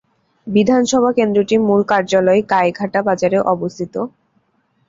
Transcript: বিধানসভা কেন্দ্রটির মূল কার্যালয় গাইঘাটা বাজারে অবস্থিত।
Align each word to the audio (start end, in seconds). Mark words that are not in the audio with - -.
বিধানসভা 0.47 1.11
কেন্দ্রটির 1.17 1.61
মূল 1.67 1.81
কার্যালয় 1.91 2.41
গাইঘাটা 2.51 2.99
বাজারে 3.07 3.37
অবস্থিত। 3.53 3.95